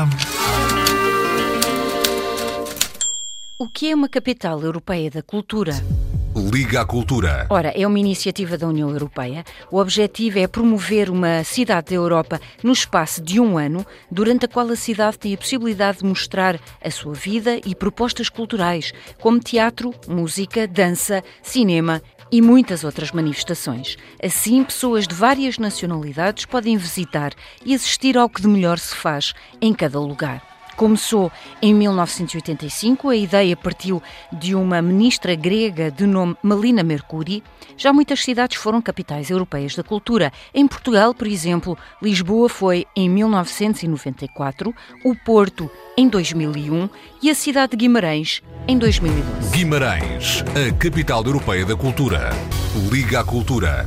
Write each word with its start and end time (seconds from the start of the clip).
cabo. 0.00 0.16
O 3.58 3.68
que 3.68 3.90
é 3.90 3.94
uma 3.94 4.08
capital 4.08 4.62
europeia 4.62 5.10
da 5.10 5.22
cultura? 5.22 5.74
Liga 6.36 6.82
à 6.82 6.84
Cultura. 6.84 7.46
Ora, 7.50 7.72
é 7.74 7.84
uma 7.84 7.98
iniciativa 7.98 8.56
da 8.56 8.68
União 8.68 8.88
Europeia. 8.88 9.44
O 9.70 9.78
objetivo 9.78 10.38
é 10.38 10.46
promover 10.46 11.10
uma 11.10 11.42
cidade 11.42 11.88
da 11.88 11.96
Europa 11.96 12.40
no 12.62 12.72
espaço 12.72 13.20
de 13.20 13.40
um 13.40 13.58
ano, 13.58 13.84
durante 14.10 14.44
a 14.44 14.48
qual 14.48 14.68
a 14.68 14.76
cidade 14.76 15.18
tem 15.18 15.34
a 15.34 15.36
possibilidade 15.36 15.98
de 15.98 16.04
mostrar 16.04 16.60
a 16.82 16.90
sua 16.90 17.14
vida 17.14 17.60
e 17.66 17.74
propostas 17.74 18.28
culturais, 18.28 18.92
como 19.20 19.40
teatro, 19.40 19.92
música, 20.06 20.68
dança, 20.68 21.22
cinema 21.42 22.00
e 22.30 22.40
muitas 22.40 22.84
outras 22.84 23.10
manifestações. 23.10 23.96
Assim, 24.22 24.62
pessoas 24.62 25.08
de 25.08 25.14
várias 25.14 25.58
nacionalidades 25.58 26.44
podem 26.44 26.76
visitar 26.76 27.32
e 27.64 27.74
assistir 27.74 28.16
ao 28.16 28.28
que 28.28 28.40
de 28.40 28.46
melhor 28.46 28.78
se 28.78 28.94
faz 28.94 29.34
em 29.60 29.74
cada 29.74 29.98
lugar. 29.98 30.49
Começou 30.80 31.30
em 31.60 31.74
1985, 31.74 33.10
a 33.10 33.14
ideia 33.14 33.54
partiu 33.54 34.02
de 34.32 34.54
uma 34.54 34.80
ministra 34.80 35.34
grega 35.34 35.90
de 35.90 36.06
nome 36.06 36.34
Melina 36.42 36.82
Mercuri. 36.82 37.44
Já 37.76 37.92
muitas 37.92 38.24
cidades 38.24 38.56
foram 38.56 38.80
capitais 38.80 39.28
europeias 39.28 39.74
da 39.76 39.82
cultura. 39.82 40.32
Em 40.54 40.66
Portugal, 40.66 41.12
por 41.12 41.26
exemplo, 41.26 41.76
Lisboa 42.00 42.48
foi 42.48 42.86
em 42.96 43.10
1994, 43.10 44.74
o 45.04 45.14
Porto 45.14 45.70
em 45.98 46.08
2001 46.08 46.88
e 47.22 47.28
a 47.28 47.34
cidade 47.34 47.72
de 47.72 47.76
Guimarães 47.76 48.42
em 48.66 48.78
2012. 48.78 49.50
Guimarães, 49.50 50.42
a 50.56 50.72
capital 50.78 51.22
europeia 51.26 51.66
da 51.66 51.76
cultura. 51.76 52.30
Liga 52.90 53.20
à 53.20 53.24
Cultura. 53.24 53.86